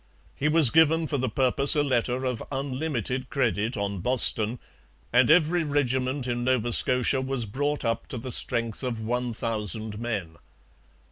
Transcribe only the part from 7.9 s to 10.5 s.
to the strength of one thousand men.